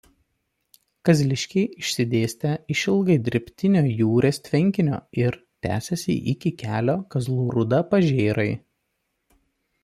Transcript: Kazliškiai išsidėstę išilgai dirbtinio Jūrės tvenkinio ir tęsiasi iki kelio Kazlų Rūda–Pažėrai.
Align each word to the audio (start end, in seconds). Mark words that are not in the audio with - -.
Kazliškiai 1.09 1.81
išsidėstę 1.81 2.53
išilgai 2.75 3.17
dirbtinio 3.27 3.83
Jūrės 3.99 4.41
tvenkinio 4.47 4.97
ir 5.25 5.37
tęsiasi 5.67 6.17
iki 6.33 6.55
kelio 6.65 6.97
Kazlų 7.17 7.47
Rūda–Pažėrai. 7.59 8.49